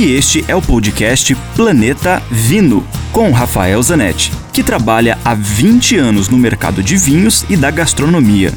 [0.00, 6.30] e este é o podcast Planeta Vino, com Rafael Zanetti, que trabalha há 20 anos
[6.30, 8.50] no mercado de vinhos e da gastronomia.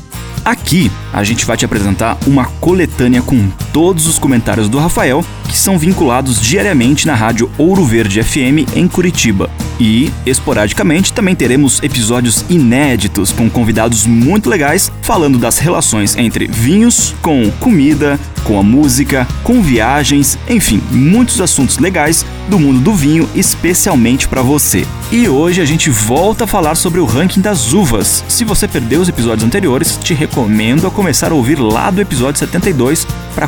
[0.46, 5.58] Aqui a gente vai te apresentar uma coletânea com todos os comentários do Rafael que
[5.58, 9.50] são vinculados diariamente na rádio Ouro Verde FM em Curitiba.
[9.80, 17.14] E, esporadicamente, também teremos episódios inéditos com convidados muito legais falando das relações entre vinhos
[17.22, 23.28] com comida, com a música, com viagens, enfim, muitos assuntos legais do mundo do vinho,
[23.36, 24.86] especialmente para você.
[25.12, 28.24] E hoje a gente volta a falar sobre o ranking das uvas.
[28.28, 32.40] Se você perdeu os episódios anteriores, te recomendo a começar a ouvir lá do episódio
[32.40, 33.48] 72 para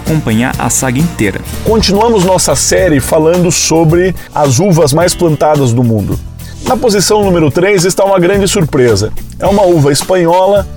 [0.58, 1.42] a saga inteira.
[1.64, 6.20] Continuamos nossa série falando sobre as uvas mais plantadas do mundo.
[6.68, 9.12] Na posição número 3 está uma grande surpresa.
[9.40, 10.68] É uma uva espanhola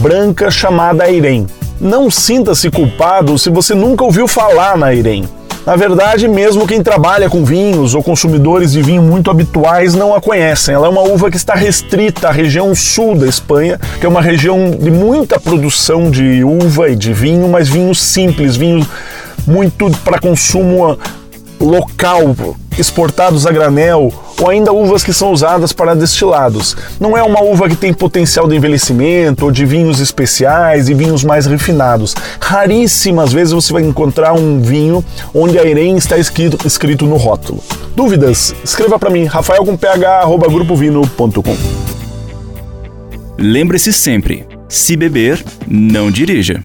[0.00, 1.46] branca chamada Airém.
[1.80, 5.28] Não sinta-se culpado se você nunca ouviu falar na Irem.
[5.68, 10.20] Na verdade, mesmo quem trabalha com vinhos ou consumidores de vinho muito habituais não a
[10.20, 10.74] conhecem.
[10.74, 14.22] Ela é uma uva que está restrita à região sul da Espanha, que é uma
[14.22, 18.86] região de muita produção de uva e de vinho, mas vinhos simples, vinhos
[19.46, 20.98] muito para consumo
[21.60, 22.34] local,
[22.78, 26.76] exportados a granel ou ainda uvas que são usadas para destilados.
[27.00, 31.24] Não é uma uva que tem potencial de envelhecimento ou de vinhos especiais e vinhos
[31.24, 32.14] mais refinados.
[32.40, 37.62] Raríssimas vezes você vai encontrar um vinho onde a Irene está escrito, escrito no rótulo.
[37.94, 38.54] Dúvidas?
[38.64, 41.56] Escreva para mim, rafael com ph@grupovino.com.
[43.40, 46.56] Lembre-se sempre, se beber, não dirija.